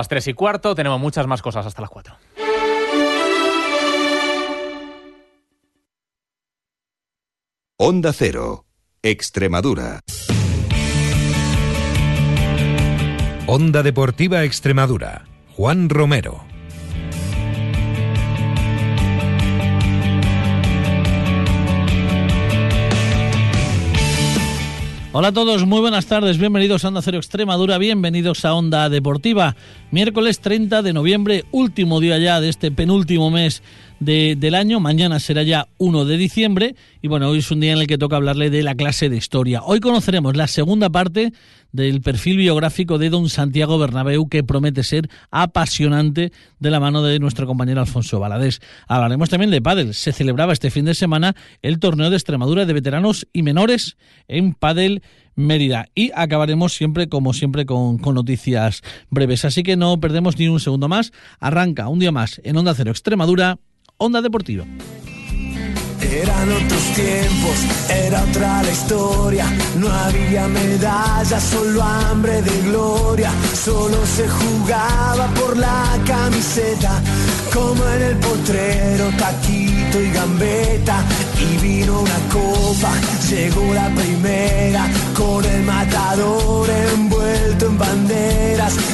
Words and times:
Las 0.00 0.08
tres 0.08 0.26
y 0.28 0.32
cuarto, 0.32 0.74
tenemos 0.74 0.98
muchas 0.98 1.26
más 1.26 1.42
cosas 1.42 1.66
hasta 1.66 1.82
las 1.82 1.90
cuatro. 1.90 2.16
Onda 7.76 8.14
Cero, 8.14 8.64
Extremadura. 9.02 10.00
Onda 13.46 13.82
Deportiva 13.82 14.42
Extremadura, 14.44 15.26
Juan 15.54 15.90
Romero. 15.90 16.49
Hola 25.12 25.28
a 25.28 25.32
todos, 25.32 25.66
muy 25.66 25.80
buenas 25.80 26.06
tardes, 26.06 26.38
bienvenidos 26.38 26.84
a 26.84 26.88
Onda 26.88 27.02
Cero 27.02 27.18
Extremadura, 27.18 27.78
bienvenidos 27.78 28.44
a 28.44 28.54
Onda 28.54 28.88
Deportiva. 28.88 29.56
Miércoles 29.90 30.38
30 30.38 30.82
de 30.82 30.92
noviembre, 30.92 31.44
último 31.50 31.98
día 31.98 32.16
ya 32.18 32.40
de 32.40 32.48
este 32.48 32.70
penúltimo 32.70 33.28
mes 33.28 33.60
del 34.00 34.54
año, 34.54 34.80
mañana 34.80 35.20
será 35.20 35.42
ya 35.42 35.68
1 35.76 36.06
de 36.06 36.16
diciembre 36.16 36.74
y 37.02 37.08
bueno, 37.08 37.28
hoy 37.28 37.40
es 37.40 37.50
un 37.50 37.60
día 37.60 37.72
en 37.72 37.78
el 37.78 37.86
que 37.86 37.98
toca 37.98 38.16
hablarle 38.16 38.48
de 38.48 38.62
la 38.62 38.74
clase 38.74 39.10
de 39.10 39.18
historia. 39.18 39.62
Hoy 39.62 39.80
conoceremos 39.80 40.36
la 40.38 40.46
segunda 40.46 40.88
parte 40.88 41.34
del 41.72 42.00
perfil 42.00 42.38
biográfico 42.38 42.96
de 42.96 43.10
don 43.10 43.28
Santiago 43.28 43.78
Bernabéu 43.78 44.26
que 44.28 44.42
promete 44.42 44.84
ser 44.84 45.10
apasionante 45.30 46.32
de 46.58 46.70
la 46.70 46.80
mano 46.80 47.02
de 47.02 47.18
nuestro 47.18 47.46
compañero 47.46 47.82
Alfonso 47.82 48.18
Valadés. 48.18 48.60
Hablaremos 48.88 49.28
también 49.28 49.50
de 49.50 49.60
pádel. 49.60 49.92
Se 49.92 50.12
celebraba 50.12 50.54
este 50.54 50.70
fin 50.70 50.86
de 50.86 50.94
semana 50.94 51.36
el 51.60 51.78
torneo 51.78 52.08
de 52.08 52.16
Extremadura 52.16 52.64
de 52.64 52.72
veteranos 52.72 53.28
y 53.34 53.42
menores 53.42 53.98
en 54.28 54.54
pádel 54.54 55.02
Mérida. 55.36 55.88
Y 55.94 56.10
acabaremos 56.14 56.74
siempre, 56.74 57.08
como 57.08 57.32
siempre, 57.32 57.64
con, 57.64 57.98
con, 57.98 58.14
noticias 58.14 58.82
breves. 59.10 59.44
Así 59.44 59.62
que 59.62 59.76
no 59.76 60.00
perdemos 60.00 60.38
ni 60.38 60.48
un 60.48 60.60
segundo 60.60 60.88
más. 60.88 61.12
Arranca 61.38 61.88
un 61.88 61.98
día 61.98 62.12
más 62.12 62.40
en 62.44 62.56
Onda 62.56 62.74
Cero 62.74 62.90
Extremadura, 62.90 63.58
Onda 64.02 64.22
Deportiva. 64.22 64.64
Eran 66.00 66.50
otros 66.50 66.82
tiempos, 66.94 67.56
era 67.90 68.22
otra 68.22 68.62
la 68.62 68.70
historia. 68.72 69.44
No 69.76 69.92
había 69.92 70.48
medallas, 70.48 71.42
solo 71.42 71.82
hambre 71.82 72.40
de 72.40 72.62
gloria. 72.62 73.30
Solo 73.52 73.98
se 74.06 74.26
jugaba 74.26 75.26
por 75.34 75.54
la 75.54 75.98
camiseta, 76.06 77.02
como 77.52 77.86
en 77.88 78.02
el 78.02 78.16
potrero, 78.16 79.10
taquito 79.18 80.00
y 80.00 80.10
gambeta. 80.10 81.04
Y 81.38 81.58
vino 81.58 82.00
una 82.00 82.18
copa, 82.32 82.92
llegó 83.28 83.74
la 83.74 83.90
primera, 83.90 84.88
con 85.14 85.44
el 85.44 85.62
matador 85.62 86.70
envuelto 86.94 87.66
en 87.66 87.76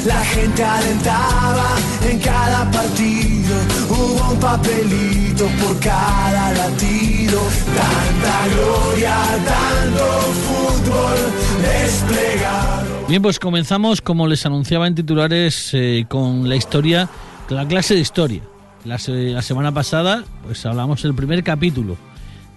La 0.07 0.25
gente 0.25 0.63
alentaba 0.63 1.77
en 2.09 2.19
cada 2.21 2.71
partido, 2.71 3.55
hubo 3.89 4.33
un 4.33 4.41
papelito 4.41 5.47
por 5.61 5.79
cada 5.81 6.53
latido. 6.53 7.41
Tanta 7.77 8.55
gloria, 8.55 9.17
tanto 9.45 10.05
fútbol 10.47 11.17
desplegado. 11.63 13.07
Bien, 13.09 13.23
pues 13.23 13.39
comenzamos, 13.39 14.01
como 14.01 14.27
les 14.27 14.45
anunciaba 14.47 14.87
en 14.87 14.95
titulares, 14.95 15.71
eh, 15.73 16.07
con 16.09 16.49
la 16.49 16.57
historia, 16.57 17.09
la 17.49 17.67
clase 17.67 17.95
de 17.95 18.01
historia. 18.01 18.43
La, 18.85 18.99
la 19.09 19.43
semana 19.43 19.73
pasada, 19.73 20.25
pues 20.45 20.65
hablamos 20.65 21.03
del 21.03 21.15
primer 21.15 21.43
capítulo 21.43 21.97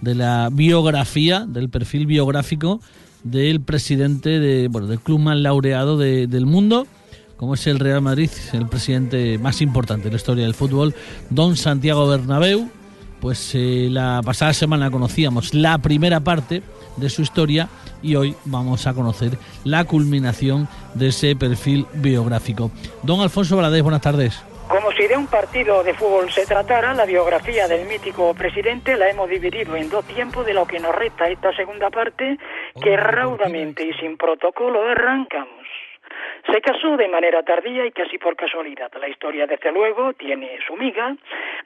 de 0.00 0.14
la 0.14 0.48
biografía, 0.50 1.44
del 1.46 1.68
perfil 1.68 2.06
biográfico 2.06 2.80
del 3.22 3.60
presidente 3.60 4.40
de, 4.40 4.68
bueno, 4.68 4.86
del 4.86 5.00
club 5.00 5.18
más 5.18 5.36
laureado 5.36 5.98
de, 5.98 6.26
del 6.26 6.46
mundo, 6.46 6.86
como 7.40 7.54
es 7.54 7.66
el 7.66 7.78
Real 7.78 8.02
Madrid, 8.02 8.28
el 8.52 8.66
presidente 8.66 9.38
más 9.38 9.62
importante 9.62 10.04
de 10.04 10.10
la 10.10 10.16
historia 10.16 10.44
del 10.44 10.52
fútbol, 10.52 10.94
don 11.30 11.56
Santiago 11.56 12.06
Bernabéu. 12.06 12.68
Pues 13.18 13.54
eh, 13.54 13.88
la 13.90 14.20
pasada 14.22 14.52
semana 14.52 14.90
conocíamos 14.90 15.54
la 15.54 15.78
primera 15.78 16.20
parte 16.20 16.62
de 16.98 17.08
su 17.08 17.22
historia 17.22 17.70
y 18.02 18.14
hoy 18.16 18.36
vamos 18.44 18.86
a 18.86 18.92
conocer 18.92 19.38
la 19.64 19.84
culminación 19.84 20.68
de 20.92 21.08
ese 21.08 21.34
perfil 21.34 21.86
biográfico. 21.94 22.70
Don 23.02 23.20
Alfonso 23.20 23.56
Valadez, 23.56 23.82
buenas 23.82 24.02
tardes. 24.02 24.44
Como 24.68 24.92
si 24.92 25.06
de 25.06 25.16
un 25.16 25.26
partido 25.26 25.82
de 25.82 25.94
fútbol 25.94 26.30
se 26.30 26.44
tratara, 26.44 26.92
la 26.92 27.06
biografía 27.06 27.66
del 27.66 27.88
mítico 27.88 28.34
presidente 28.34 28.98
la 28.98 29.08
hemos 29.08 29.30
dividido 29.30 29.76
en 29.76 29.88
dos 29.88 30.04
tiempos 30.04 30.44
de 30.44 30.52
lo 30.52 30.66
que 30.66 30.78
nos 30.78 30.94
resta 30.94 31.26
esta 31.30 31.56
segunda 31.56 31.88
parte, 31.88 32.36
que 32.82 32.96
raudamente 32.98 33.82
y 33.82 33.94
sin 33.94 34.18
protocolo 34.18 34.86
arrancamos. 34.86 35.59
Se 36.46 36.60
casó 36.60 36.96
de 36.96 37.08
manera 37.08 37.42
tardía 37.42 37.84
y 37.86 37.92
casi 37.92 38.18
por 38.18 38.36
casualidad. 38.36 38.90
La 38.98 39.08
historia, 39.08 39.46
desde 39.46 39.72
luego, 39.72 40.12
tiene 40.14 40.58
su 40.66 40.76
miga. 40.76 41.14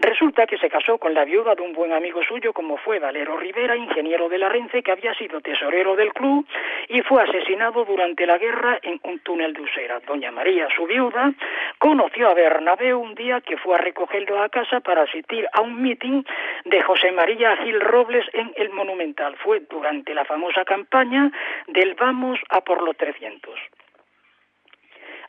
Resulta 0.01 0.47
que 0.47 0.59
se 0.59 0.69
casó 0.69 0.99
con 0.99 1.15
la 1.15 1.25
viuda 1.25 1.55
de 1.55 1.62
un 1.62 1.73
buen 1.73 1.93
amigo 1.93 2.23
suyo, 2.23 2.53
como 2.53 2.77
fue 2.77 2.99
Valero 2.99 3.37
Rivera, 3.37 3.77
ingeniero 3.77 4.29
de 4.29 4.39
la 4.39 4.49
Rence, 4.49 4.83
que 4.83 4.93
había 4.93 5.15
sido 5.15 5.41
tesorero 5.41 5.97
del 5.97 6.13
club 6.13 6.47
y 6.89 7.03
fue 7.03 7.23
asesinado 7.23 7.84
durante 7.84 8.27
la 8.27 8.39
guerra 8.39 8.79
en 8.83 9.01
un 9.05 9.21
túnel 9.21 9.53
de 9.53 9.63
Usera. 9.63 10.01
Doña 10.01 10.31
María, 10.31 10.69
su 10.75 10.87
viuda, 10.87 11.33
conoció 11.79 12.29
a 12.29 12.34
Bernabéu 12.34 12.99
un 13.01 13.15
día 13.15 13.41
que 13.41 13.57
fue 13.57 13.77
a 13.77 13.79
recogerlo 13.79 14.43
a 14.43 14.49
casa 14.49 14.81
para 14.81 15.03
asistir 15.03 15.47
a 15.53 15.61
un 15.61 15.81
mitin 15.81 16.25
de 16.65 16.83
José 16.83 17.13
María 17.13 17.57
Gil 17.59 17.81
Robles 17.81 18.27
en 18.33 18.53
el 18.57 18.71
Monumental. 18.71 19.37
Fue 19.37 19.61
durante 19.61 20.15
la 20.15 20.25
famosa 20.25 20.65
campaña 20.65 21.31
del 21.69 21.95
Vamos 21.95 22.39
a 22.51 22.61
por 22.61 22.83
los 22.83 22.97
300. 22.97 23.55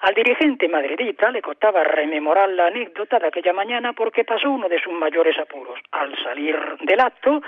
Al 0.05 0.13
dirigente 0.13 0.67
madridita 0.67 1.31
le 1.31 1.41
costaba 1.41 1.83
rememorar 1.83 2.47
la 2.49 2.67
anécdota 2.67 3.17
de 3.17 3.25
aquella 3.25 3.53
mañana 3.53 3.93
porque 3.93 4.23
pasó 4.23 4.51
uno 4.51 4.69
de 4.69 4.79
sus 4.79 4.93
mayores 4.93 5.35
apuros. 5.39 5.79
Al 5.89 6.15
salir 6.21 6.55
del 6.81 6.99
acto, 6.99 7.41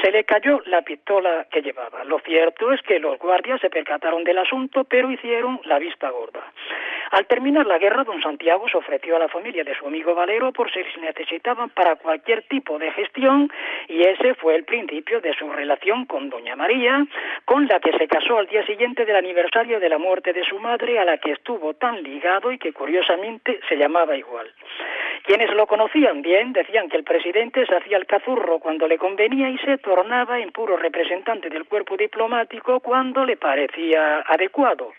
se 0.00 0.12
le 0.12 0.22
cayó 0.22 0.62
la 0.66 0.82
pistola 0.82 1.48
que 1.50 1.60
llevaba. 1.60 2.04
Lo 2.04 2.20
cierto 2.20 2.70
es 2.70 2.80
que 2.82 3.00
los 3.00 3.18
guardias 3.18 3.60
se 3.60 3.68
percataron 3.68 4.22
del 4.22 4.38
asunto, 4.38 4.84
pero 4.84 5.10
hicieron 5.10 5.58
la 5.64 5.80
vista 5.80 6.08
gorda. 6.10 6.52
Al 7.10 7.26
terminar 7.26 7.66
la 7.66 7.78
guerra, 7.78 8.04
don 8.04 8.22
Santiago 8.22 8.68
se 8.68 8.76
ofreció 8.76 9.16
a 9.16 9.18
la 9.18 9.28
familia 9.28 9.64
de 9.64 9.74
su 9.74 9.86
amigo 9.86 10.14
Valero 10.14 10.52
por 10.52 10.70
si 10.72 10.80
necesitaban 11.00 11.70
para 11.70 11.96
cualquier 11.96 12.42
tipo 12.42 12.78
de 12.78 12.90
gestión 12.92 13.50
y 13.88 14.02
ese 14.02 14.34
fue 14.34 14.54
el 14.54 14.64
principio 14.64 15.20
de 15.20 15.34
su 15.34 15.50
relación 15.50 16.06
con 16.06 16.30
doña 16.30 16.56
María, 16.56 17.04
con 17.44 17.66
la 17.66 17.80
que 17.80 17.96
se 17.98 18.06
casó 18.06 18.38
al 18.38 18.46
día 18.46 18.64
siguiente 18.66 19.04
del 19.04 19.16
aniversario 19.16 19.80
de 19.80 19.88
la 19.88 19.98
muerte 19.98 20.32
de 20.32 20.44
su 20.44 20.58
madre, 20.60 20.98
a 20.98 21.04
la 21.04 21.18
que 21.18 21.32
estuvo 21.32 21.74
tan 21.74 22.03
ligado 22.04 22.52
y 22.52 22.58
que 22.58 22.72
curiosamente 22.72 23.60
se 23.68 23.76
llamaba 23.76 24.16
igual. 24.16 24.48
Quienes 25.24 25.50
lo 25.54 25.66
conocían 25.66 26.20
bien 26.20 26.52
decían 26.52 26.90
que 26.90 26.98
el 26.98 27.04
presidente 27.04 27.64
se 27.64 27.74
hacía 27.74 27.96
el 27.96 28.04
cazurro 28.06 28.58
cuando 28.58 28.86
le 28.86 28.98
convenía 28.98 29.48
y 29.48 29.56
se 29.58 29.78
tornaba 29.78 30.38
en 30.38 30.52
puro 30.52 30.76
representante 30.76 31.48
del 31.48 31.64
cuerpo 31.64 31.96
diplomático 31.96 32.80
cuando 32.80 33.24
le 33.24 33.38
parecía 33.38 34.20
adecuado. 34.20 34.92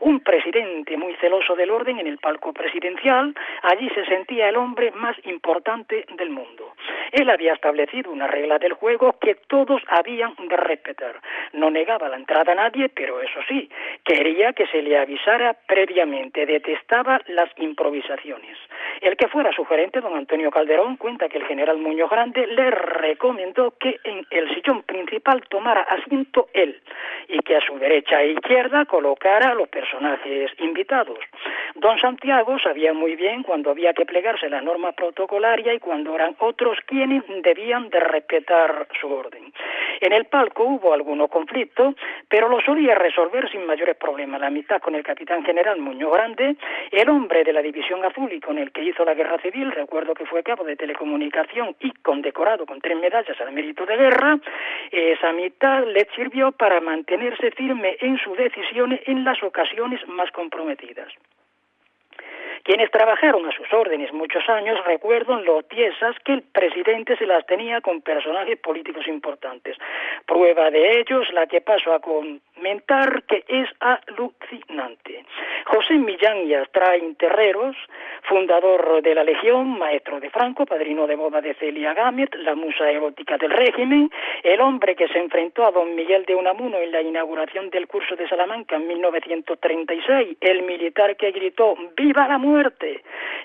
Un 0.00 0.18
presidente 0.20 0.96
muy 0.96 1.14
celoso 1.16 1.54
del 1.54 1.70
orden 1.70 2.00
en 2.00 2.08
el 2.08 2.18
palco 2.18 2.52
presidencial, 2.52 3.34
allí 3.62 3.88
se 3.90 4.04
sentía 4.06 4.48
el 4.48 4.56
hombre 4.56 4.90
más 4.90 5.16
importante 5.24 6.04
del 6.16 6.30
mundo. 6.30 6.74
Él 7.12 7.30
había 7.30 7.54
establecido 7.54 8.10
una 8.10 8.26
regla 8.26 8.58
del 8.58 8.74
juego 8.74 9.18
que 9.20 9.34
todos 9.46 9.82
habían 9.88 10.34
de 10.48 10.56
respetar. 10.56 11.16
No 11.52 11.70
negaba 11.70 12.08
la 12.08 12.16
entrada 12.16 12.52
a 12.52 12.56
nadie, 12.56 12.88
pero 12.88 13.20
eso 13.20 13.40
sí, 13.48 13.68
quería 14.04 14.52
que 14.52 14.66
se 14.66 14.82
le 14.82 14.98
avisara 14.98 15.56
previamente, 15.66 16.46
detestaba 16.46 17.20
las 17.28 17.50
improvisaciones. 17.58 18.56
El 19.00 19.16
que 19.16 19.28
fuera 19.28 19.52
su 19.52 19.64
gerente, 19.64 20.00
don 20.00 20.16
Antonio 20.16 20.50
Calderón, 20.50 20.96
cuenta 20.96 21.28
que 21.28 21.38
el 21.38 21.46
general 21.46 21.78
Muñoz 21.78 22.10
Grande 22.10 22.46
le 22.46 22.70
recomendó 22.70 23.72
que 23.78 23.98
en 24.04 24.26
el 24.30 24.54
sillón 24.54 24.82
principal 24.82 25.42
tomara 25.48 25.82
asiento 25.82 26.48
él 26.52 26.80
y 27.28 27.38
que 27.40 27.56
a 27.56 27.60
su 27.60 27.78
derecha 27.78 28.22
e 28.22 28.32
izquierda 28.32 28.84
colocara 28.86 29.50
a 29.50 29.54
los 29.54 29.68
personajes 29.68 30.50
invitados. 30.58 31.18
Don 31.80 31.96
Santiago 32.00 32.58
sabía 32.58 32.92
muy 32.92 33.14
bien 33.14 33.44
cuando 33.44 33.70
había 33.70 33.92
que 33.92 34.04
plegarse 34.04 34.50
la 34.50 34.60
norma 34.60 34.90
protocolaria 34.90 35.72
y 35.72 35.78
cuando 35.78 36.12
eran 36.12 36.34
otros 36.40 36.76
quienes 36.84 37.22
debían 37.44 37.88
de 37.88 38.00
respetar 38.00 38.88
su 39.00 39.06
orden. 39.06 39.52
En 40.00 40.12
el 40.12 40.24
palco 40.24 40.64
hubo 40.64 40.92
algunos 40.92 41.30
conflictos, 41.30 41.94
pero 42.28 42.48
lo 42.48 42.60
solía 42.62 42.96
resolver 42.96 43.48
sin 43.48 43.64
mayores 43.64 43.96
problemas. 43.96 44.40
La 44.40 44.50
mitad 44.50 44.80
con 44.80 44.96
el 44.96 45.04
capitán 45.04 45.44
general 45.44 45.78
Muñoz 45.78 46.12
Grande, 46.14 46.56
el 46.90 47.08
hombre 47.08 47.44
de 47.44 47.52
la 47.52 47.62
División 47.62 48.04
Azul 48.04 48.32
y 48.32 48.40
con 48.40 48.58
el 48.58 48.72
que 48.72 48.82
hizo 48.82 49.04
la 49.04 49.14
guerra 49.14 49.38
civil, 49.38 49.70
recuerdo 49.70 50.14
que 50.14 50.26
fue 50.26 50.42
cabo 50.42 50.64
de 50.64 50.74
telecomunicación 50.74 51.76
y 51.78 51.92
condecorado 52.02 52.66
con 52.66 52.80
tres 52.80 52.98
medallas 52.98 53.40
al 53.40 53.52
mérito 53.52 53.86
de 53.86 53.96
guerra, 53.96 54.40
esa 54.90 55.32
mitad 55.32 55.84
le 55.84 56.08
sirvió 56.16 56.50
para 56.50 56.80
mantenerse 56.80 57.52
firme 57.52 57.96
en 58.00 58.18
sus 58.18 58.36
decisiones 58.36 59.00
en 59.06 59.22
las 59.22 59.40
ocasiones 59.44 60.00
más 60.08 60.32
comprometidas. 60.32 61.12
Quienes 62.68 62.90
trabajaron 62.90 63.46
a 63.46 63.52
sus 63.52 63.72
órdenes 63.72 64.12
muchos 64.12 64.46
años 64.46 64.78
recuerdan 64.84 65.42
lo 65.46 65.62
tiesas 65.62 66.14
que 66.22 66.34
el 66.34 66.42
presidente 66.42 67.16
se 67.16 67.24
las 67.24 67.46
tenía 67.46 67.80
con 67.80 68.02
personajes 68.02 68.58
políticos 68.58 69.08
importantes. 69.08 69.78
Prueba 70.26 70.70
de 70.70 71.00
ellos 71.00 71.32
la 71.32 71.46
que 71.46 71.62
paso 71.62 71.94
a 71.94 72.00
comentar 72.00 73.22
que 73.22 73.42
es 73.48 73.70
alucinante. 73.80 75.24
José 75.64 75.94
Millán 75.94 76.46
y 76.46 76.52
Astrain 76.52 77.14
Terreros, 77.16 77.74
fundador 78.24 79.00
de 79.00 79.14
la 79.14 79.24
Legión, 79.24 79.78
maestro 79.78 80.20
de 80.20 80.28
Franco, 80.28 80.66
padrino 80.66 81.06
de 81.06 81.16
boda 81.16 81.40
de 81.40 81.54
Celia 81.54 81.94
Gámez, 81.94 82.28
la 82.34 82.54
musa 82.54 82.90
erótica 82.90 83.38
del 83.38 83.50
régimen, 83.50 84.10
el 84.42 84.60
hombre 84.60 84.94
que 84.94 85.08
se 85.08 85.18
enfrentó 85.18 85.64
a 85.64 85.70
don 85.70 85.94
Miguel 85.94 86.26
de 86.26 86.34
Unamuno 86.34 86.76
en 86.76 86.92
la 86.92 87.00
inauguración 87.00 87.70
del 87.70 87.86
curso 87.86 88.14
de 88.14 88.28
Salamanca 88.28 88.76
en 88.76 88.88
1936, 88.88 90.36
el 90.42 90.62
militar 90.64 91.16
que 91.16 91.30
gritó 91.30 91.74
¡Viva 91.96 92.28
la 92.28 92.36
muerte! 92.36 92.57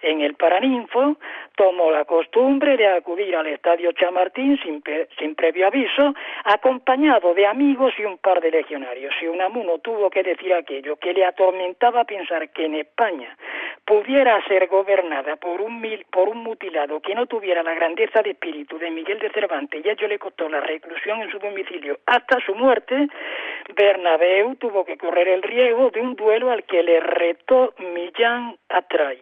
En 0.01 0.21
el 0.21 0.35
Paraninfo, 0.35 1.17
tomó 1.55 1.91
la 1.91 2.05
costumbre 2.05 2.77
de 2.77 2.87
acudir 2.87 3.35
al 3.35 3.47
estadio 3.47 3.91
Chamartín 3.93 4.59
sin, 4.61 5.35
previo 5.35 5.67
aviso, 5.67 6.13
acompañado 6.43 7.33
de 7.33 7.45
amigos 7.45 7.93
y 7.97 8.05
un 8.05 8.17
par 8.17 8.41
de 8.41 8.51
legionarios. 8.51 9.13
Y 9.21 9.27
Unamuno 9.27 9.79
tuvo 9.79 10.09
que 10.09 10.23
decir 10.23 10.53
aquello 10.53 10.97
que 10.97 11.13
le 11.13 11.25
atormentaba 11.25 12.03
pensar 12.05 12.49
que 12.49 12.65
en 12.65 12.75
España 12.75 13.37
pudiera 13.85 14.41
ser 14.47 14.67
gobernada 14.67 15.35
por 15.35 15.61
un, 15.61 15.81
mutilado 16.35 16.99
que 17.01 17.15
no 17.15 17.25
tuviera 17.25 17.63
la 17.63 17.73
grandeza 17.73 18.21
de 18.21 18.31
espíritu 18.31 18.77
de 18.77 18.89
Miguel 18.89 19.19
de 19.19 19.29
Cervantes. 19.29 19.83
Y 19.83 19.89
a 19.89 19.93
ello 19.93 20.07
le 20.07 20.19
costó 20.19 20.49
la 20.49 20.61
reclusión 20.61 21.21
en 21.21 21.29
su 21.29 21.39
domicilio. 21.39 21.99
Hasta 22.05 22.39
su 22.45 22.55
muerte, 22.55 23.07
Bernabeu 23.75 24.55
tuvo 24.55 24.85
que 24.85 24.97
correr 24.97 25.27
el 25.27 25.41
riesgo 25.41 25.89
de 25.89 26.01
un 26.01 26.15
duelo 26.15 26.51
al 26.51 26.63
que 26.63 26.83
le 26.83 26.99
retó 26.99 27.73
Millán 27.79 28.57
por. 29.03 29.21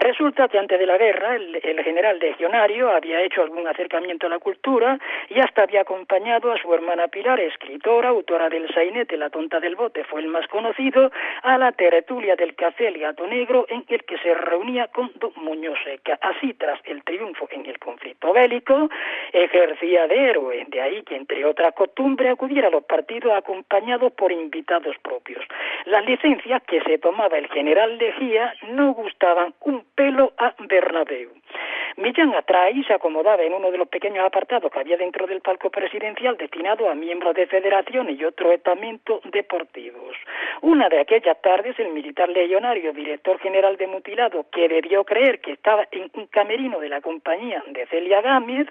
Resulta 0.00 0.46
que 0.46 0.58
antes 0.58 0.78
de 0.78 0.86
la 0.86 0.96
guerra 0.96 1.34
el, 1.34 1.60
general 1.82 2.20
legionario 2.20 2.88
había 2.90 3.20
hecho 3.22 3.42
algún 3.42 3.66
acercamiento 3.66 4.26
a 4.26 4.30
la 4.30 4.38
cultura 4.38 4.96
y 5.28 5.40
hasta 5.40 5.62
había 5.62 5.80
acompañado 5.80 6.52
a 6.52 6.58
su 6.58 6.72
hermana 6.72 7.08
Pilar, 7.08 7.40
escritora, 7.40 8.10
autora 8.10 8.48
del 8.48 8.72
sainete 8.72 9.16
La 9.16 9.28
tonta 9.28 9.58
del 9.58 9.74
bote, 9.74 10.04
fue 10.04 10.20
el 10.20 10.28
más 10.28 10.46
conocido, 10.46 11.10
a 11.42 11.58
la 11.58 11.72
tertulia 11.72 12.36
del 12.36 12.54
café 12.54 12.86
El 12.86 12.98
gato 12.98 13.26
negro 13.26 13.66
en 13.68 13.84
el 13.88 14.04
que 14.04 14.18
se 14.18 14.34
reunía 14.34 14.86
con 14.86 15.10
don 15.16 15.32
Muñoz 15.34 15.78
Seca. 15.82 16.16
Así, 16.20 16.54
tras 16.54 16.78
el 16.84 17.02
triunfo 17.02 17.48
en 17.50 17.66
el 17.66 17.80
conflicto 17.80 18.32
bélico, 18.32 18.88
ejercía 19.32 20.06
de 20.06 20.30
héroe, 20.30 20.64
de 20.68 20.80
ahí 20.80 21.02
que 21.02 21.16
entre 21.16 21.44
otras 21.44 21.74
costumbres 21.74 22.30
acudiera 22.30 22.68
a 22.68 22.70
los 22.70 22.84
partidos 22.84 23.32
acompañado 23.32 24.10
por 24.10 24.30
invitados 24.30 24.96
propios. 25.02 25.44
Las 25.86 26.04
licencias 26.04 26.62
que 26.62 26.80
se 26.82 26.98
tomaba 26.98 27.36
el 27.36 27.48
general 27.48 27.98
Legía 27.98 28.54
no 28.68 28.92
gustaban 28.92 29.54
un 29.60 29.87
pelo 29.94 30.32
a 30.38 30.54
Bernabéu. 30.68 31.30
Millán 31.98 32.32
Atray 32.32 32.84
se 32.84 32.94
acomodaba 32.94 33.42
en 33.42 33.52
uno 33.52 33.72
de 33.72 33.78
los 33.78 33.88
pequeños 33.88 34.24
apartados 34.24 34.70
que 34.70 34.78
había 34.78 34.96
dentro 34.96 35.26
del 35.26 35.40
palco 35.40 35.68
presidencial 35.68 36.36
destinado 36.36 36.88
a 36.88 36.94
miembros 36.94 37.34
de 37.34 37.48
federación 37.48 38.08
y 38.08 38.24
otro 38.24 38.52
estamentos 38.52 39.20
deportivos. 39.32 40.16
Una 40.62 40.88
de 40.88 41.00
aquellas 41.00 41.42
tardes, 41.42 41.76
el 41.80 41.88
militar 41.88 42.28
legionario, 42.28 42.92
director 42.92 43.40
general 43.40 43.76
de 43.78 43.88
mutilado, 43.88 44.46
que 44.52 44.68
debió 44.68 45.02
creer 45.02 45.40
que 45.40 45.50
estaba 45.50 45.88
en 45.90 46.08
un 46.14 46.28
camerino 46.28 46.78
de 46.78 46.88
la 46.88 47.00
compañía 47.00 47.64
de 47.66 47.84
Celia 47.86 48.20
Gámez, 48.20 48.68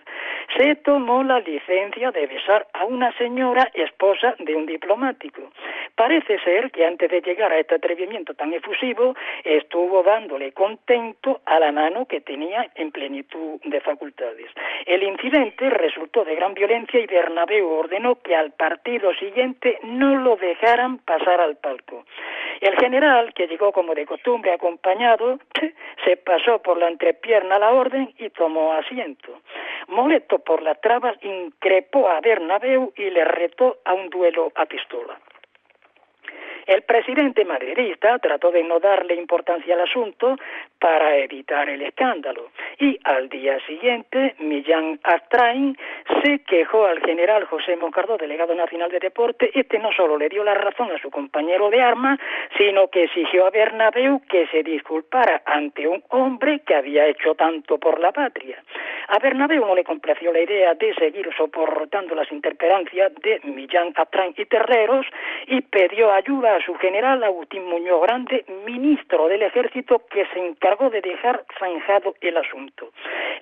se 0.56 0.76
tomó 0.76 1.22
la 1.22 1.42
licencia 1.42 2.12
de 2.12 2.28
besar 2.28 2.68
a 2.72 2.86
una 2.86 3.12
señora 3.18 3.70
esposa 3.74 4.36
de 4.40 4.56
un 4.56 4.66
diplomático. 4.66 5.42
Parece 5.96 6.40
ser 6.46 6.72
que 6.72 6.86
antes 6.86 7.12
de 7.12 7.20
llegar 7.20 7.52
a 7.52 7.60
este 7.60 7.76
atrevimiento 7.76 8.36
tan 8.36 8.54
efusivo, 8.54 9.16
estuvo 9.44 10.02
dándole 10.04 10.54
contento 10.54 11.42
a 11.46 11.60
la 11.60 11.74
mano 11.74 12.06
que 12.06 12.22
tenía 12.22 12.70
en 12.76 12.92
plenitud 12.92 13.17
de 13.64 13.82
facultades. 13.82 14.52
El 14.86 15.04
incidente 15.04 15.70
resultó 15.70 16.24
de 16.24 16.36
gran 16.36 16.54
violencia 16.54 17.00
y 17.00 17.08
Bernabéu 17.08 17.68
ordenó 17.70 18.16
que 18.22 18.36
al 18.36 18.52
partido 18.52 19.14
siguiente 19.16 19.80
no 19.84 20.16
lo 20.16 20.36
dejaran 20.36 21.00
pasar 21.00 21.42
al 21.42 21.58
palco. 21.58 22.06
El 22.62 22.76
general, 22.78 23.34
que 23.34 23.48
llegó 23.48 23.72
como 23.72 23.94
de 23.94 24.06
costumbre 24.06 24.54
acompañado, 24.54 25.40
se 26.06 26.18
pasó 26.18 26.60
por 26.62 26.78
la 26.78 26.88
entrepierna 26.88 27.56
a 27.56 27.60
la 27.60 27.72
orden 27.72 28.14
y 28.18 28.30
tomó 28.30 28.74
asiento. 28.74 29.42
Molesto 29.88 30.40
por 30.40 30.62
las 30.62 30.80
trabas, 30.82 31.18
increpó 31.24 32.10
a 32.10 32.20
Bernabéu 32.22 32.94
y 32.96 33.10
le 33.10 33.24
retó 33.26 33.78
a 33.86 33.94
un 33.94 34.10
duelo 34.10 34.52
a 34.56 34.66
pistola. 34.66 35.20
El 36.68 36.82
presidente 36.82 37.46
madridista 37.46 38.20
trató 38.20 38.52
de 38.52 38.62
no 38.62 38.82
darle 38.82 39.16
importancia 39.16 39.74
al 39.74 39.82
asunto 39.82 40.36
para 40.78 41.16
evitar 41.16 41.70
el 41.70 41.82
escándalo 41.82 42.52
y 42.78 43.00
al 43.06 43.30
día 43.30 43.58
siguiente 43.66 44.36
Millán 44.40 45.00
Astrain 45.02 45.78
se 46.22 46.40
quejó 46.40 46.86
al 46.86 47.00
general 47.00 47.46
José 47.46 47.78
Moncardo, 47.78 48.18
delegado 48.18 48.54
nacional 48.54 48.92
de 48.92 49.00
deporte. 49.00 49.50
Este 49.54 49.80
no 49.80 49.94
solo 49.94 50.18
le 50.18 50.28
dio 50.28 50.44
la 50.44 50.56
razón 50.56 50.92
a 50.92 51.00
su 51.00 51.10
compañero 51.10 51.70
de 51.70 51.82
armas, 51.82 52.20
sino 52.58 52.90
que 52.90 53.06
exigió 53.06 53.48
a 53.48 53.50
Bernabéu 53.50 54.22
que 54.30 54.46
se 54.48 54.62
disculpara 54.62 55.44
ante 55.46 55.88
un 55.88 56.04
hombre 56.10 56.60
que 56.68 56.76
había 56.76 57.08
hecho 57.08 57.34
tanto 57.36 57.78
por 57.78 57.98
la 58.02 58.12
patria. 58.12 58.62
A 59.08 59.20
Bernabéu 59.20 59.66
no 59.66 59.74
le 59.74 59.86
complació 59.86 60.34
la 60.34 60.42
idea 60.42 60.74
de 60.74 60.94
seguir 60.96 61.30
soportando 61.38 62.14
las 62.14 62.30
interperancias 62.30 63.14
de 63.16 63.40
Millán 63.46 63.94
Astrain 63.96 64.34
y 64.36 64.46
Terreros 64.46 65.06
y 65.48 65.62
pidió 65.62 66.12
ayuda 66.12 66.57
a 66.58 66.66
su 66.66 66.74
general 66.76 67.24
Agustín 67.24 67.66
Muñoz 67.66 68.02
Grande, 68.02 68.44
ministro 68.66 69.28
del 69.28 69.44
Ejército, 69.44 70.02
que 70.10 70.26
se 70.34 70.40
encargó 70.40 70.90
de 70.90 71.02
dejar 71.02 71.46
zanjado 71.60 72.16
el 72.22 72.36
asunto. 72.36 72.90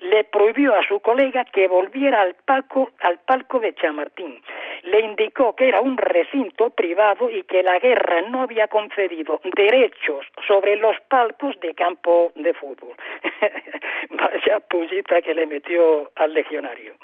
Le 0.00 0.24
prohibió 0.24 0.74
a 0.74 0.86
su 0.86 1.00
colega 1.00 1.44
que 1.46 1.66
volviera 1.66 2.20
al 2.20 2.34
palco, 2.34 2.90
al 3.00 3.18
palco 3.20 3.58
de 3.58 3.74
Chamartín. 3.74 4.42
Le 4.82 5.00
indicó 5.00 5.56
que 5.56 5.68
era 5.68 5.80
un 5.80 5.96
recinto 5.96 6.70
privado 6.70 7.30
y 7.30 7.42
que 7.44 7.62
la 7.62 7.78
guerra 7.78 8.20
no 8.28 8.42
había 8.42 8.68
concedido 8.68 9.40
derechos 9.56 10.26
sobre 10.46 10.76
los 10.76 10.96
palcos 11.08 11.58
de 11.60 11.74
campo 11.74 12.32
de 12.34 12.52
fútbol. 12.52 12.94
Vaya 14.10 14.60
pullita 14.60 15.22
que 15.22 15.34
le 15.34 15.46
metió 15.46 16.10
al 16.16 16.34
legionario. 16.34 16.94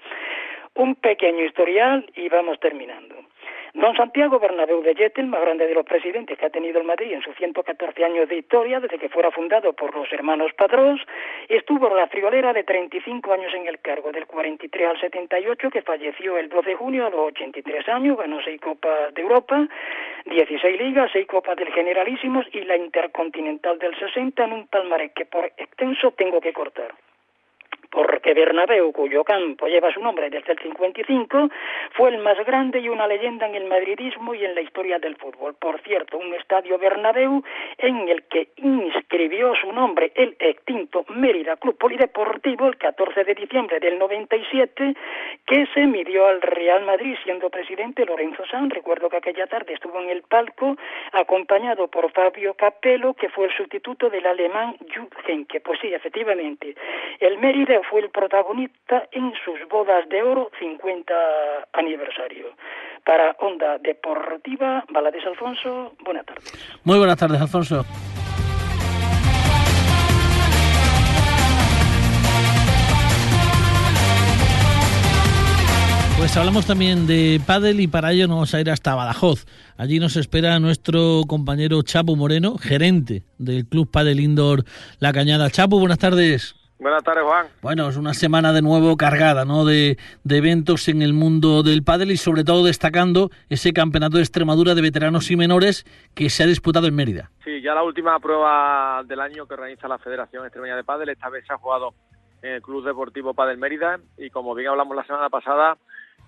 Un 0.74 0.94
pequeño 0.94 1.44
historial 1.44 2.04
y 2.14 2.28
vamos 2.28 2.60
terminando. 2.60 3.16
Don 3.74 3.96
Santiago 3.96 4.38
Bernabéu 4.38 4.82
de 4.82 4.94
Yete, 4.94 5.22
más 5.22 5.40
grande 5.40 5.66
de 5.66 5.72
los 5.72 5.86
presidentes 5.86 6.36
que 6.36 6.44
ha 6.44 6.50
tenido 6.50 6.78
el 6.78 6.86
Madrid 6.86 7.14
en 7.14 7.22
sus 7.22 7.34
114 7.36 8.04
años 8.04 8.28
de 8.28 8.36
historia, 8.36 8.80
desde 8.80 8.98
que 8.98 9.08
fuera 9.08 9.30
fundado 9.30 9.72
por 9.72 9.94
los 9.94 10.12
hermanos 10.12 10.52
Padrós, 10.52 11.00
estuvo 11.48 11.88
la 11.88 12.06
friolera 12.06 12.52
de 12.52 12.64
35 12.64 13.32
años 13.32 13.52
en 13.54 13.66
el 13.66 13.80
cargo, 13.80 14.12
del 14.12 14.26
43 14.26 14.88
al 14.88 15.00
78, 15.00 15.70
que 15.70 15.80
falleció 15.80 16.36
el 16.36 16.50
2 16.50 16.66
de 16.66 16.74
junio 16.74 17.06
a 17.06 17.10
los 17.10 17.20
83 17.28 17.88
años, 17.88 18.18
ganó 18.18 18.42
seis 18.42 18.60
Copas 18.60 19.14
de 19.14 19.22
Europa, 19.22 19.66
16 20.26 20.78
ligas, 20.78 21.10
seis 21.10 21.26
Copas 21.26 21.56
del 21.56 21.72
Generalísimos 21.72 22.44
y 22.52 22.60
la 22.64 22.76
Intercontinental 22.76 23.78
del 23.78 23.98
60 23.98 24.44
en 24.44 24.52
un 24.52 24.66
palmarés 24.66 25.12
que 25.12 25.24
por 25.24 25.46
extenso 25.56 26.10
tengo 26.12 26.42
que 26.42 26.52
cortar 26.52 26.92
porque 27.92 28.32
Bernabéu, 28.32 28.90
cuyo 28.90 29.22
campo 29.22 29.66
lleva 29.66 29.92
su 29.92 30.00
nombre 30.00 30.30
desde 30.30 30.52
el 30.52 30.58
55, 30.58 31.50
fue 31.92 32.08
el 32.08 32.18
más 32.18 32.38
grande 32.46 32.80
y 32.80 32.88
una 32.88 33.06
leyenda 33.06 33.46
en 33.46 33.54
el 33.54 33.66
madridismo 33.66 34.34
y 34.34 34.42
en 34.46 34.54
la 34.54 34.62
historia 34.62 34.98
del 34.98 35.16
fútbol. 35.16 35.54
Por 35.60 35.78
cierto, 35.82 36.16
un 36.16 36.32
estadio 36.32 36.78
Bernabéu 36.78 37.44
en 37.76 38.08
el 38.08 38.22
que 38.24 38.48
inscribió 38.56 39.54
su 39.56 39.70
nombre 39.72 40.10
el 40.14 40.34
extinto 40.38 41.04
Mérida 41.10 41.56
Club 41.56 41.76
Polideportivo 41.76 42.66
el 42.66 42.78
14 42.78 43.24
de 43.24 43.34
diciembre 43.34 43.78
del 43.78 43.98
97, 43.98 44.94
que 45.46 45.66
se 45.74 45.86
midió 45.86 46.26
al 46.26 46.40
Real 46.40 46.86
Madrid 46.86 47.14
siendo 47.24 47.50
presidente 47.50 48.06
Lorenzo 48.06 48.46
Sanz. 48.46 48.72
Recuerdo 48.72 49.10
que 49.10 49.18
aquella 49.18 49.46
tarde 49.46 49.74
estuvo 49.74 50.00
en 50.00 50.08
el 50.08 50.22
palco 50.22 50.76
acompañado 51.12 51.88
por 51.88 52.10
Fabio 52.12 52.54
Capello, 52.54 53.12
que 53.12 53.28
fue 53.28 53.48
el 53.48 53.54
sustituto 53.54 54.08
del 54.08 54.26
alemán 54.26 54.76
Jupp 54.94 55.12
Heynckes. 55.26 55.60
Pues 55.60 55.78
sí, 55.80 55.92
efectivamente, 55.92 56.74
el 57.20 57.36
Mérida 57.36 57.81
fue 57.88 58.00
el 58.00 58.10
protagonista 58.10 59.08
en 59.12 59.32
sus 59.44 59.68
bodas 59.68 60.08
de 60.08 60.22
oro 60.22 60.50
50 60.58 61.14
aniversario. 61.72 62.48
Para 63.04 63.36
Onda 63.40 63.78
Deportiva, 63.78 64.84
Balades 64.88 65.24
Alfonso, 65.26 65.94
buenas 66.04 66.26
tardes. 66.26 66.80
Muy 66.84 66.98
buenas 66.98 67.18
tardes, 67.18 67.40
Alfonso. 67.40 67.84
Pues 76.22 76.36
hablamos 76.36 76.66
también 76.66 77.08
de 77.08 77.40
pádel 77.44 77.80
y 77.80 77.88
para 77.88 78.12
ello 78.12 78.28
nos 78.28 78.36
vamos 78.36 78.54
a 78.54 78.60
ir 78.60 78.70
hasta 78.70 78.94
Badajoz. 78.94 79.44
Allí 79.76 79.98
nos 79.98 80.14
espera 80.14 80.60
nuestro 80.60 81.22
compañero 81.26 81.82
Chapo 81.82 82.14
Moreno, 82.14 82.58
gerente 82.58 83.24
del 83.38 83.66
Club 83.66 83.90
Padel 83.90 84.20
Indoor 84.20 84.64
La 85.00 85.12
Cañada. 85.12 85.50
Chapo, 85.50 85.80
buenas 85.80 85.98
tardes. 85.98 86.61
Buenas 86.82 87.04
tardes, 87.04 87.22
Juan. 87.22 87.46
Bueno, 87.62 87.88
es 87.88 87.96
una 87.96 88.12
semana 88.12 88.52
de 88.52 88.60
nuevo 88.60 88.96
cargada, 88.96 89.44
¿no? 89.44 89.64
De, 89.64 89.98
de, 90.24 90.36
eventos 90.36 90.88
en 90.88 91.00
el 91.00 91.12
mundo 91.12 91.62
del 91.62 91.84
pádel 91.84 92.10
y 92.10 92.16
sobre 92.16 92.42
todo 92.42 92.64
destacando 92.64 93.30
ese 93.48 93.72
campeonato 93.72 94.16
de 94.16 94.24
Extremadura 94.24 94.74
de 94.74 94.82
veteranos 94.82 95.30
y 95.30 95.36
menores 95.36 95.84
que 96.16 96.28
se 96.28 96.42
ha 96.42 96.46
disputado 96.46 96.88
en 96.88 96.96
Mérida. 96.96 97.30
Sí, 97.44 97.62
ya 97.62 97.72
la 97.76 97.84
última 97.84 98.18
prueba 98.18 99.04
del 99.04 99.20
año 99.20 99.46
que 99.46 99.54
organiza 99.54 99.86
la 99.86 99.98
Federación 99.98 100.44
Extremeña 100.44 100.74
de 100.74 100.82
Pádel, 100.82 101.10
esta 101.10 101.28
vez 101.28 101.46
se 101.46 101.52
ha 101.52 101.56
jugado 101.56 101.94
en 102.42 102.54
el 102.54 102.62
Club 102.62 102.84
Deportivo 102.84 103.32
Pádel 103.32 103.58
Mérida 103.58 104.00
y 104.18 104.30
como 104.30 104.52
bien 104.52 104.70
hablamos 104.70 104.96
la 104.96 105.04
semana 105.04 105.30
pasada, 105.30 105.78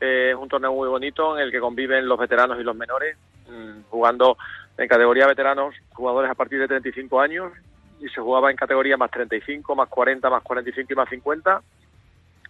eh, 0.00 0.30
es 0.30 0.36
un 0.36 0.48
torneo 0.48 0.72
muy 0.72 0.86
bonito 0.86 1.36
en 1.36 1.42
el 1.42 1.50
que 1.50 1.58
conviven 1.58 2.06
los 2.06 2.16
veteranos 2.16 2.60
y 2.60 2.62
los 2.62 2.76
menores, 2.76 3.16
mmm, 3.50 3.90
jugando 3.90 4.36
en 4.78 4.86
categoría 4.86 5.26
veteranos, 5.26 5.74
jugadores 5.94 6.30
a 6.30 6.36
partir 6.36 6.60
de 6.60 6.68
35 6.68 7.20
años 7.20 7.50
y 8.04 8.08
se 8.10 8.20
jugaba 8.20 8.50
en 8.50 8.56
categoría 8.56 8.98
más 8.98 9.10
35, 9.10 9.74
más 9.74 9.88
40, 9.88 10.28
más 10.28 10.42
45 10.42 10.92
y 10.92 10.96
más 10.96 11.08
50. 11.08 11.62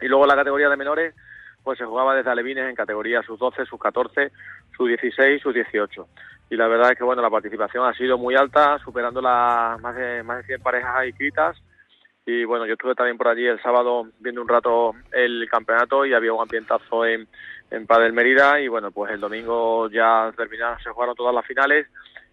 Y 0.01 0.09
luego 0.09 0.27
la 0.27 0.35
categoría 0.35 0.69
de 0.69 0.77
menores, 0.77 1.15
pues 1.63 1.79
se 1.79 1.85
jugaba 1.85 2.17
desde 2.17 2.31
alevines 2.31 2.69
en 2.69 2.75
categoría 2.75 3.23
sus 3.23 3.39
12, 3.39 3.65
sus 3.65 3.79
14, 3.79 4.33
sus 4.77 4.89
16, 4.89 5.41
sus 5.41 5.55
18. 5.55 6.09
Y 6.51 6.57
la 6.57 6.67
verdad 6.67 6.91
es 6.91 6.99
que 6.99 7.05
bueno, 7.05 7.23
la 7.23 7.31
participación 7.31 7.87
ha 7.87 7.95
sido 7.95 8.19
muy 8.19 8.35
alta, 8.35 8.81
superando 8.81 9.23
las 9.23 9.81
más 9.81 9.95
de 9.95 10.25
más 10.25 10.39
de 10.39 10.45
100 10.45 10.61
parejas 10.61 11.07
inscritas. 11.07 11.57
Y 12.27 12.45
bueno, 12.45 12.67
yo 12.67 12.73
estuve 12.73 12.97
también 12.97 13.17
por 13.17 13.29
allí 13.29 13.47
el 13.47 13.63
sábado 13.63 14.09
viendo 14.19 14.43
un 14.43 14.49
rato 14.49 14.93
el 15.13 15.49
campeonato 15.49 16.05
y 16.05 16.15
había 16.15 16.33
un 16.33 16.43
ambientazo 16.43 17.07
en, 17.07 17.29
en 17.71 17.87
Padel 17.87 18.13
Mérida 18.13 18.61
y 18.61 18.67
bueno, 18.67 18.91
pues 18.91 19.13
el 19.13 19.21
domingo 19.21 19.89
ya 19.89 20.33
terminaron, 20.37 20.81
se 20.83 20.91
jugaron 20.91 21.15
todas 21.15 21.35
las 21.35 21.47
finales 21.47 21.87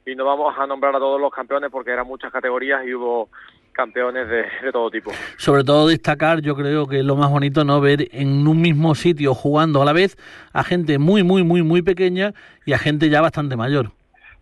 y 0.05 0.15
no 0.15 0.25
vamos 0.25 0.53
a 0.57 0.65
nombrar 0.65 0.95
a 0.95 0.99
todos 0.99 1.19
los 1.19 1.31
campeones 1.31 1.69
porque 1.71 1.91
eran 1.91 2.07
muchas 2.07 2.31
categorías 2.31 2.85
y 2.85 2.93
hubo 2.93 3.29
campeones 3.71 4.27
de, 4.27 4.45
de, 4.61 4.71
todo 4.71 4.89
tipo. 4.89 5.11
Sobre 5.37 5.63
todo 5.63 5.87
destacar, 5.87 6.41
yo 6.41 6.55
creo 6.55 6.87
que 6.87 6.99
es 6.99 7.05
lo 7.05 7.15
más 7.15 7.29
bonito, 7.29 7.63
¿no? 7.63 7.79
Ver 7.79 8.07
en 8.11 8.47
un 8.47 8.61
mismo 8.61 8.95
sitio 8.95 9.33
jugando 9.33 9.81
a 9.81 9.85
la 9.85 9.93
vez 9.93 10.17
a 10.53 10.63
gente 10.63 10.97
muy, 10.99 11.23
muy, 11.23 11.43
muy, 11.43 11.61
muy 11.61 11.81
pequeña 11.81 12.33
y 12.65 12.73
a 12.73 12.77
gente 12.77 13.09
ya 13.09 13.21
bastante 13.21 13.55
mayor. 13.55 13.91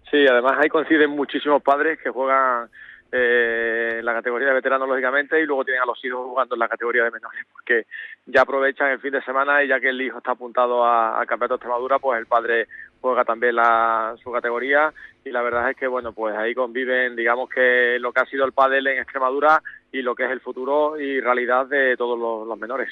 Sí, 0.09 0.25
además 0.27 0.53
ahí 0.59 0.69
coinciden 0.69 1.11
muchísimos 1.11 1.61
padres 1.61 1.99
que 2.01 2.09
juegan 2.09 2.69
eh, 3.11 3.97
en 3.99 4.05
la 4.05 4.13
categoría 4.13 4.49
de 4.49 4.53
veteranos, 4.55 4.87
lógicamente, 4.87 5.41
y 5.41 5.45
luego 5.45 5.65
tienen 5.65 5.83
a 5.83 5.85
los 5.85 6.03
hijos 6.03 6.25
jugando 6.25 6.55
en 6.55 6.59
la 6.59 6.67
categoría 6.67 7.03
de 7.03 7.11
menores, 7.11 7.45
porque 7.51 7.85
ya 8.25 8.41
aprovechan 8.41 8.91
el 8.91 8.99
fin 8.99 9.11
de 9.11 9.21
semana 9.23 9.63
y 9.63 9.67
ya 9.67 9.79
que 9.79 9.89
el 9.89 10.01
hijo 10.01 10.19
está 10.19 10.31
apuntado 10.31 10.85
al 10.85 11.25
Campeonato 11.25 11.55
de 11.55 11.57
Extremadura, 11.57 11.99
pues 11.99 12.19
el 12.19 12.27
padre 12.27 12.67
juega 13.01 13.23
también 13.23 13.55
la, 13.55 14.15
su 14.23 14.31
categoría 14.31 14.93
y 15.23 15.29
la 15.29 15.41
verdad 15.41 15.69
es 15.69 15.77
que, 15.77 15.87
bueno, 15.87 16.13
pues 16.13 16.35
ahí 16.35 16.53
conviven, 16.53 17.15
digamos 17.15 17.49
que 17.49 17.97
lo 17.99 18.11
que 18.11 18.21
ha 18.21 18.25
sido 18.25 18.45
el 18.45 18.51
pádel 18.51 18.87
en 18.87 18.99
Extremadura 18.99 19.61
y 19.91 20.01
lo 20.01 20.15
que 20.15 20.25
es 20.25 20.31
el 20.31 20.39
futuro 20.39 20.99
y 20.99 21.19
realidad 21.19 21.65
de 21.67 21.95
todos 21.97 22.17
los, 22.17 22.47
los 22.47 22.57
menores. 22.57 22.89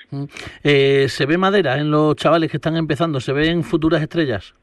Eh, 0.63 1.07
¿Se 1.09 1.25
ve 1.25 1.37
madera 1.37 1.77
en 1.77 1.91
los 1.91 2.15
chavales 2.15 2.51
que 2.51 2.57
están 2.57 2.75
empezando? 2.75 3.19
¿Se 3.19 3.33
ven 3.33 3.63
futuras 3.63 4.01
estrellas? 4.01 4.53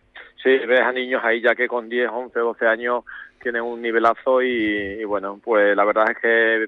Sí, 0.43 0.51
ves 0.51 0.81
a 0.81 0.93
niños 0.93 1.23
ahí 1.25 1.41
ya 1.41 1.55
que 1.55 1.67
con 1.67 1.89
10, 1.89 2.11
11, 2.13 2.39
12 2.39 2.67
años 2.67 3.05
tienen 3.43 3.63
un 3.63 3.81
nivelazo 3.81 4.43
y, 4.43 5.01
y, 5.01 5.05
bueno, 5.05 5.41
pues 5.43 5.77
la 5.77 5.85
verdad 5.85 6.11
es 6.11 6.19
que 6.19 6.67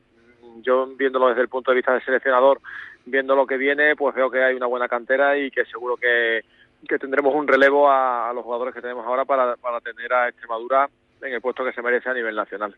yo 0.62 0.86
viéndolo 0.96 1.28
desde 1.28 1.42
el 1.42 1.48
punto 1.48 1.70
de 1.70 1.76
vista 1.76 1.92
del 1.92 2.04
seleccionador, 2.04 2.60
viendo 3.04 3.36
lo 3.36 3.46
que 3.46 3.56
viene, 3.56 3.96
pues 3.96 4.14
veo 4.14 4.30
que 4.30 4.42
hay 4.42 4.54
una 4.54 4.66
buena 4.66 4.88
cantera 4.88 5.38
y 5.38 5.50
que 5.50 5.64
seguro 5.66 5.96
que, 5.96 6.42
que 6.88 6.98
tendremos 6.98 7.34
un 7.34 7.46
relevo 7.46 7.88
a, 7.88 8.30
a, 8.30 8.32
los 8.32 8.44
jugadores 8.44 8.74
que 8.74 8.80
tenemos 8.80 9.04
ahora 9.06 9.24
para, 9.24 9.56
para 9.56 9.80
tener 9.80 10.12
a 10.12 10.28
Extremadura 10.28 10.88
en 11.22 11.32
el 11.32 11.40
puesto 11.40 11.64
que 11.64 11.72
se 11.72 11.82
merece 11.82 12.08
a 12.08 12.14
nivel 12.14 12.36
nacional. 12.36 12.76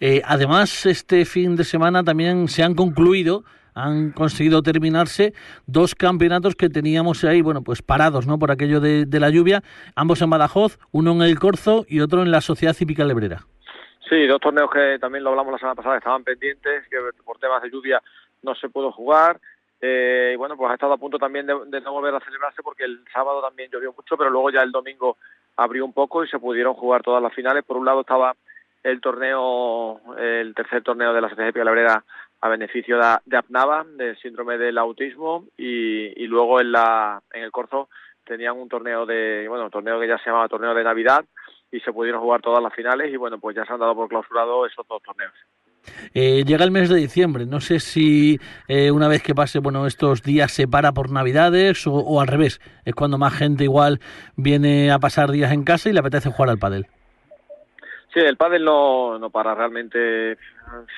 Eh, 0.00 0.22
además, 0.24 0.86
este 0.86 1.24
fin 1.24 1.56
de 1.56 1.64
semana 1.64 2.04
también 2.04 2.48
se 2.48 2.62
han 2.62 2.74
concluido 2.74 3.44
han 3.74 4.10
conseguido 4.12 4.62
terminarse 4.62 5.32
dos 5.66 5.94
campeonatos 5.94 6.54
que 6.54 6.68
teníamos 6.68 7.24
ahí, 7.24 7.40
bueno, 7.40 7.62
pues 7.62 7.82
parados, 7.82 8.26
¿no? 8.26 8.38
Por 8.38 8.50
aquello 8.50 8.80
de, 8.80 9.06
de 9.06 9.20
la 9.20 9.30
lluvia, 9.30 9.62
ambos 9.96 10.20
en 10.20 10.28
Badajoz, 10.30 10.78
uno 10.90 11.12
en 11.12 11.22
el 11.22 11.38
Corzo 11.38 11.86
y 11.88 12.00
otro 12.00 12.22
en 12.22 12.30
la 12.30 12.40
Sociedad 12.42 12.74
Cívica 12.74 13.04
Lebrera. 13.04 13.46
Sí, 14.08 14.26
dos 14.26 14.40
torneos 14.40 14.70
que 14.70 14.98
también 14.98 15.24
lo 15.24 15.30
hablamos 15.30 15.52
la 15.52 15.58
semana 15.58 15.74
pasada, 15.74 15.96
estaban 15.96 16.22
pendientes, 16.22 16.86
que 16.90 16.98
por 17.24 17.38
temas 17.38 17.62
de 17.62 17.70
lluvia 17.70 18.02
no 18.42 18.54
se 18.54 18.68
pudo 18.68 18.92
jugar. 18.92 19.40
Eh, 19.84 20.30
y 20.34 20.36
bueno, 20.36 20.56
pues 20.56 20.70
ha 20.70 20.74
estado 20.74 20.92
a 20.92 20.96
punto 20.96 21.18
también 21.18 21.44
de, 21.44 21.58
de, 21.66 21.80
no 21.80 21.92
volver 21.92 22.14
a 22.14 22.20
celebrarse 22.20 22.62
porque 22.62 22.84
el 22.84 23.04
sábado 23.12 23.42
también 23.42 23.68
llovió 23.68 23.92
mucho, 23.92 24.16
pero 24.16 24.30
luego 24.30 24.50
ya 24.50 24.62
el 24.62 24.70
domingo 24.70 25.16
abrió 25.56 25.84
un 25.84 25.92
poco 25.92 26.22
y 26.22 26.28
se 26.28 26.38
pudieron 26.38 26.74
jugar 26.74 27.02
todas 27.02 27.20
las 27.20 27.34
finales. 27.34 27.64
Por 27.64 27.76
un 27.76 27.84
lado 27.84 28.02
estaba 28.02 28.36
el 28.84 29.00
torneo, 29.00 30.00
el 30.18 30.54
tercer 30.54 30.84
torneo 30.84 31.12
de 31.12 31.20
la 31.20 31.28
Sociedad 31.28 31.52
Lebrera 31.52 32.04
a 32.40 32.48
beneficio 32.48 32.96
de, 32.96 33.18
de 33.24 33.36
APNAVA, 33.36 33.84
del 33.96 34.16
síndrome 34.18 34.58
del 34.58 34.78
autismo, 34.78 35.46
y, 35.56 36.22
y 36.22 36.26
luego 36.26 36.60
en, 36.60 36.72
la, 36.72 37.20
en 37.32 37.42
el 37.42 37.52
Corzo 37.52 37.88
tenían 38.24 38.58
un 38.58 38.68
torneo 38.68 39.06
de, 39.06 39.46
bueno, 39.48 39.64
un 39.64 39.70
torneo 39.70 40.00
que 40.00 40.08
ya 40.08 40.18
se 40.18 40.26
llamaba 40.26 40.48
torneo 40.48 40.74
de 40.74 40.84
Navidad, 40.84 41.24
y 41.70 41.80
se 41.80 41.92
pudieron 41.92 42.20
jugar 42.20 42.40
todas 42.40 42.62
las 42.62 42.74
finales, 42.74 43.12
y 43.12 43.16
bueno, 43.16 43.38
pues 43.38 43.56
ya 43.56 43.64
se 43.64 43.72
han 43.72 43.80
dado 43.80 43.94
por 43.94 44.08
clausurado 44.08 44.66
esos 44.66 44.86
dos 44.88 45.02
torneos. 45.02 45.32
Eh, 46.14 46.44
llega 46.44 46.64
el 46.64 46.70
mes 46.70 46.88
de 46.88 46.96
diciembre, 46.96 47.46
no 47.46 47.60
sé 47.60 47.80
si 47.80 48.38
eh, 48.68 48.90
una 48.90 49.08
vez 49.08 49.22
que 49.22 49.34
pase, 49.34 49.58
bueno, 49.58 49.86
estos 49.86 50.22
días 50.22 50.52
se 50.52 50.68
para 50.68 50.92
por 50.92 51.10
Navidades 51.10 51.86
o, 51.86 52.20
al 52.20 52.26
revés, 52.26 52.60
es 52.84 52.94
cuando 52.94 53.18
más 53.18 53.34
gente 53.34 53.64
igual 53.64 54.00
viene 54.36 54.90
a 54.90 54.98
pasar 54.98 55.30
días 55.30 55.52
en 55.52 55.64
casa 55.64 55.88
y 55.88 55.92
le 55.92 56.00
apetece 56.00 56.30
jugar 56.30 56.50
al 56.50 56.58
pádel. 56.58 56.86
Sí, 58.12 58.20
el 58.20 58.36
pádel 58.36 58.64
no, 58.64 59.18
no 59.18 59.30
para 59.30 59.54
realmente. 59.54 60.36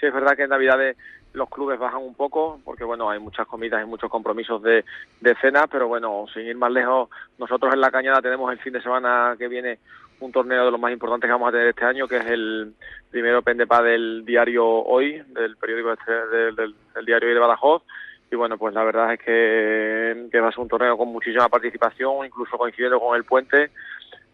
Sí, 0.00 0.06
es 0.06 0.12
verdad 0.12 0.36
que 0.36 0.42
en 0.42 0.50
Navidades 0.50 0.96
los 1.34 1.48
clubes 1.50 1.78
bajan 1.78 2.00
un 2.00 2.14
poco 2.14 2.60
porque 2.64 2.84
bueno 2.84 3.10
hay 3.10 3.18
muchas 3.18 3.46
comidas 3.46 3.82
y 3.82 3.86
muchos 3.86 4.08
compromisos 4.08 4.62
de, 4.62 4.84
de 5.20 5.34
cena 5.40 5.66
pero 5.66 5.88
bueno 5.88 6.26
sin 6.32 6.46
ir 6.46 6.56
más 6.56 6.70
lejos 6.70 7.10
nosotros 7.38 7.74
en 7.74 7.80
la 7.80 7.90
cañada 7.90 8.22
tenemos 8.22 8.52
el 8.52 8.60
fin 8.60 8.72
de 8.72 8.80
semana 8.80 9.34
que 9.36 9.48
viene 9.48 9.80
un 10.24 10.32
torneo 10.32 10.64
de 10.64 10.70
los 10.70 10.80
más 10.80 10.92
importantes 10.92 11.28
que 11.28 11.32
vamos 11.32 11.48
a 11.48 11.52
tener 11.52 11.68
este 11.68 11.84
año 11.84 12.08
que 12.08 12.16
es 12.16 12.26
el 12.26 12.74
primero 13.10 13.42
Pendepa 13.42 13.82
del 13.82 14.24
diario 14.24 14.66
hoy 14.66 15.22
del 15.28 15.56
periódico 15.56 15.92
este, 15.92 16.12
del, 16.12 16.56
del, 16.56 16.74
del 16.94 17.04
diario 17.04 17.28
hoy 17.28 17.34
de 17.34 17.40
Badajoz 17.40 17.82
y 18.30 18.36
bueno 18.36 18.58
pues 18.58 18.74
la 18.74 18.84
verdad 18.84 19.12
es 19.12 19.20
que, 19.20 20.28
que 20.30 20.40
va 20.40 20.48
a 20.48 20.52
ser 20.52 20.60
un 20.60 20.68
torneo 20.68 20.96
con 20.96 21.08
muchísima 21.08 21.48
participación 21.48 22.26
incluso 22.26 22.56
coincidiendo 22.56 22.98
con 23.00 23.16
el 23.16 23.24
puente 23.24 23.70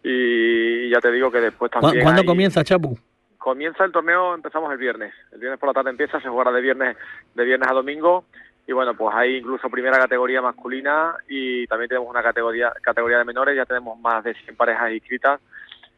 y 0.03 0.89
ya 0.89 0.99
te 0.99 1.11
digo 1.11 1.31
que 1.31 1.41
después 1.41 1.71
también 1.71 2.03
¿Cuándo 2.03 2.21
hay... 2.21 2.27
comienza 2.27 2.63
Chapu? 2.63 2.97
comienza 3.41 3.83
el 3.83 3.91
torneo, 3.91 4.35
empezamos 4.35 4.71
el 4.71 4.77
viernes. 4.77 5.13
El 5.31 5.39
viernes 5.39 5.59
por 5.59 5.67
la 5.67 5.73
tarde 5.73 5.89
empieza, 5.89 6.21
se 6.21 6.29
jugará 6.29 6.51
de 6.51 6.61
viernes, 6.61 6.95
de 7.33 7.43
viernes 7.43 7.67
a 7.69 7.73
domingo. 7.73 8.25
Y 8.67 8.71
bueno, 8.71 8.93
pues 8.93 9.15
hay 9.15 9.37
incluso 9.37 9.67
primera 9.69 9.97
categoría 9.97 10.43
masculina 10.43 11.15
y 11.27 11.65
también 11.65 11.89
tenemos 11.89 12.07
una 12.07 12.21
categoría, 12.21 12.71
categoría 12.81 13.17
de 13.17 13.25
menores, 13.25 13.57
ya 13.57 13.65
tenemos 13.65 13.99
más 13.99 14.23
de 14.23 14.35
100 14.35 14.55
parejas 14.55 14.91
inscritas. 14.91 15.41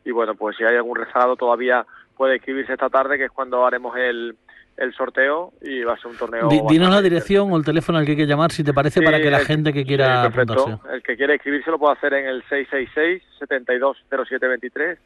Y 0.05 0.11
bueno, 0.11 0.35
pues 0.35 0.57
si 0.57 0.63
hay 0.63 0.75
algún 0.75 0.97
rezado 0.97 1.35
todavía 1.35 1.85
puede 2.15 2.35
inscribirse 2.35 2.73
esta 2.73 2.89
tarde, 2.89 3.17
que 3.17 3.25
es 3.25 3.31
cuando 3.31 3.65
haremos 3.65 3.95
el, 3.97 4.35
el 4.77 4.93
sorteo 4.93 5.53
y 5.61 5.83
va 5.83 5.93
a 5.93 5.97
ser 5.97 6.11
un 6.11 6.17
torneo. 6.17 6.49
Dinos 6.69 6.89
la 6.89 7.01
dirección 7.01 7.51
o 7.51 7.57
el 7.57 7.65
teléfono 7.65 7.97
al 7.97 8.05
que 8.05 8.11
hay 8.11 8.17
que 8.17 8.27
llamar, 8.27 8.51
si 8.51 8.63
te 8.63 8.73
parece, 8.73 8.99
sí, 8.99 9.05
para 9.05 9.19
que 9.19 9.31
la 9.31 9.39
el, 9.39 9.45
gente 9.45 9.73
que 9.73 9.85
quiera 9.85 10.23
sí, 10.23 10.27
apuntarse. 10.27 10.77
El 10.91 11.03
que 11.03 11.15
quiera 11.15 11.33
inscribirse 11.33 11.71
lo 11.71 11.79
puede 11.79 11.93
hacer 11.93 12.13
en 12.13 12.27
el 12.27 12.43
666 12.49 13.23
720723 13.39 14.99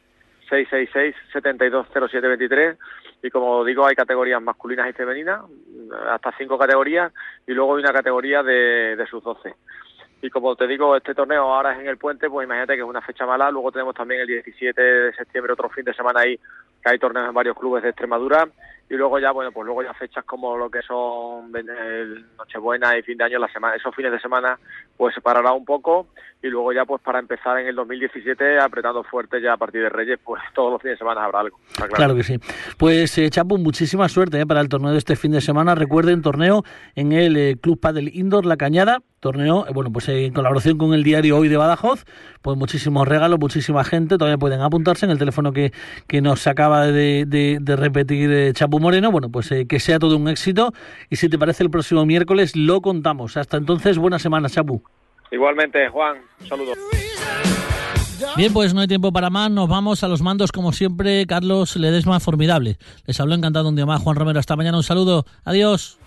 666-720723 0.50 2.78
y 3.24 3.30
como 3.30 3.64
digo 3.66 3.86
hay 3.86 3.96
categorías 3.96 4.42
masculinas 4.42 4.90
y 4.90 4.94
femeninas, 4.94 5.42
hasta 6.10 6.34
cinco 6.38 6.58
categorías 6.58 7.14
y 7.46 7.52
luego 7.54 7.76
hay 7.76 7.84
una 7.84 7.94
categoría 7.94 8.42
de, 8.44 8.96
de 8.96 9.08
sus 9.08 9.22
12. 9.24 9.54
Y 10.22 10.30
como 10.30 10.56
te 10.56 10.68
digo, 10.68 10.96
este 10.96 11.14
torneo 11.14 11.54
ahora 11.54 11.74
es 11.74 11.80
en 11.80 11.88
el 11.88 11.98
puente, 11.98 12.30
pues 12.30 12.46
imagínate 12.46 12.74
que 12.74 12.82
es 12.82 12.88
una 12.88 13.02
fecha 13.02 13.26
mala, 13.26 13.52
luego 13.52 13.72
tenemos 13.72 13.94
también 13.94 14.22
el 14.22 14.28
17 14.28 14.82
de 14.82 15.14
septiembre 15.14 15.54
otro 15.54 15.70
fin 15.70 15.86
de 15.86 15.94
semana 15.94 16.22
ahí, 16.22 16.38
que 16.38 16.90
hay 16.90 16.98
torneos 16.98 17.28
en 17.28 17.34
varios 17.34 17.58
clubes 17.58 17.84
de 17.84 17.90
Extremadura 17.90 18.48
y 18.90 18.96
luego 18.96 19.20
ya 19.20 19.32
bueno 19.32 19.52
pues 19.52 19.66
luego 19.66 19.84
ya 19.84 19.94
fechas 19.94 20.24
como 20.24 20.58
lo 20.58 20.70
que 20.70 20.82
son 20.82 21.52
Nochebuena 22.38 22.98
y 22.98 23.02
fin 23.04 23.18
de 23.18 23.26
año 23.26 23.40
la 23.40 23.52
semana 23.52 23.76
esos 23.76 23.94
fines 23.94 24.12
de 24.12 24.20
semana 24.20 24.58
pues 24.98 25.14
se 25.14 25.22
parará 25.22 25.54
un 25.54 25.66
poco. 25.66 26.08
Y 26.42 26.48
luego 26.48 26.72
ya 26.72 26.86
pues 26.86 27.02
para 27.02 27.20
empezar 27.20 27.60
en 27.60 27.68
el 27.68 27.76
2017 27.76 28.60
apretando 28.60 29.04
fuerte 29.04 29.42
ya 29.42 29.54
a 29.54 29.58
partir 29.58 29.82
de 29.82 29.90
Reyes 29.90 30.20
pues 30.24 30.42
todos 30.54 30.72
los 30.72 30.82
fines 30.82 30.96
de 30.96 31.00
semana 31.00 31.26
habrá 31.26 31.40
algo 31.42 31.60
claro. 31.94 32.16
que 32.16 32.24
sí. 32.24 32.40
Pues 32.78 33.18
eh, 33.18 33.30
Chapu 33.30 33.58
muchísima 33.58 34.08
suerte 34.10 34.40
eh, 34.40 34.46
para 34.46 34.62
el 34.62 34.70
torneo 34.70 34.92
de 34.92 34.98
este 34.98 35.16
fin 35.16 35.32
de 35.32 35.42
semana. 35.42 35.76
Recuerden 35.76 36.22
torneo 36.22 36.64
en 36.96 37.12
el 37.12 37.38
eh, 37.38 37.56
Club 37.62 37.80
Padel 37.80 38.16
Indoor 38.16 38.46
La 38.46 38.58
Cañada 38.58 39.00
torneo, 39.20 39.66
bueno, 39.74 39.92
pues 39.92 40.08
en 40.10 40.32
colaboración 40.32 40.78
con 40.78 40.94
el 40.94 41.04
diario 41.04 41.38
Hoy 41.38 41.48
de 41.48 41.58
Badajoz, 41.58 42.06
pues 42.42 42.56
muchísimos 42.56 43.08
regalos, 43.08 43.40
muchísima 43.40 43.84
gente, 43.84 44.18
todavía 44.18 44.38
pueden 44.38 44.62
apuntarse 44.62 45.06
en 45.06 45.12
el 45.12 45.18
teléfono 45.18 45.52
que, 45.52 45.74
que 46.08 46.22
nos 46.22 46.46
acaba 46.46 46.88
de, 46.88 47.26
de, 47.26 47.76
repetir 47.76 48.32
eh, 48.32 48.54
Moreno, 48.80 49.12
bueno, 49.12 49.30
pues 49.30 49.52
eh, 49.52 49.66
que 49.68 49.80
sea 49.80 50.00
todo 50.00 50.18
un 50.18 50.28
éxito 50.28 50.74
y 51.10 51.16
si 51.18 51.30
te 51.30 51.38
parece 51.38 51.64
el 51.64 51.70
próximo 51.70 52.06
miércoles 52.06 52.56
lo 52.56 52.82
contamos. 52.82 53.38
Hasta 53.38 53.58
entonces, 53.58 53.98
buena 53.98 54.20
semana, 54.20 54.50
Chapu. 54.50 54.82
Igualmente, 55.32 55.90
Juan, 55.90 56.18
un 56.42 56.48
saludo. 56.48 56.74
Bien, 58.36 58.52
pues 58.54 58.74
no 58.74 58.82
hay 58.82 58.88
tiempo 58.88 59.12
para 59.12 59.30
más, 59.30 59.52
nos 59.52 59.70
vamos 59.70 60.04
a 60.04 60.08
los 60.08 60.22
mandos 60.22 60.52
como 60.52 60.72
siempre, 60.72 61.26
Carlos 61.28 61.76
Ledesma, 61.76 62.20
formidable. 62.20 62.78
Les 63.06 63.20
habló 63.20 63.36
encantado 63.36 63.70
un 63.70 63.76
día 63.76 63.86
más, 63.86 64.02
Juan 64.02 64.16
Romero, 64.16 64.40
hasta 64.40 64.56
mañana, 64.56 64.78
un 64.78 64.84
saludo, 64.84 65.26
adiós. 65.44 66.00